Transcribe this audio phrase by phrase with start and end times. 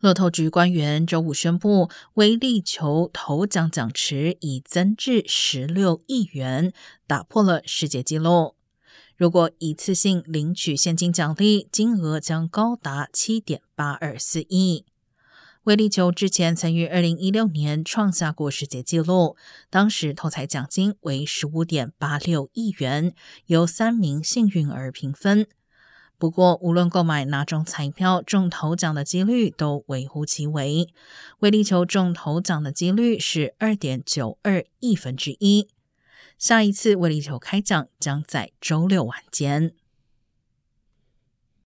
[0.00, 6.72] 乐透局官员周五宣布，威力球头奖奖池已增至十六亿元，
[7.08, 8.54] 打破了世界纪录。
[9.16, 14.84] 如果一次性领取现金奖励，金额将高达七点八二四亿。
[15.64, 19.36] 威力球之前曾于二零一六年创下过世界纪录，
[19.68, 23.12] 当时头彩奖金为十五点八六亿元，
[23.46, 25.48] 由三名幸运儿平分。
[26.18, 30.88] 不过，无论购买哪种彩票，中头奖的几率都微乎其微。
[31.38, 35.68] 威力球中头奖的几率是二点九二亿分之一。
[36.36, 39.74] 下一次威力球开奖将在周六晚间。